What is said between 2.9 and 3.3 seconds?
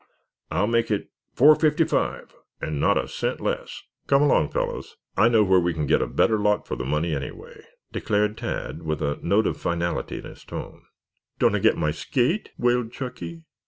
a